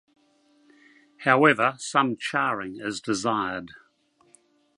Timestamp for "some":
1.77-2.17